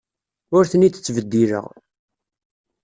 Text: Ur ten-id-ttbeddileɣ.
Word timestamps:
Ur 0.55 0.63
ten-id-ttbeddileɣ. 0.71 1.65